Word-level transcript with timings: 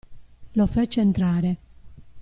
Lo 0.53 0.65
fece 0.65 0.99
entrare. 0.99 1.57